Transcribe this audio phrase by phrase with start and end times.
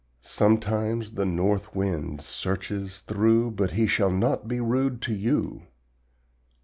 [0.23, 5.67] Sometimes the north wind searches through, But he shall not be rude to you.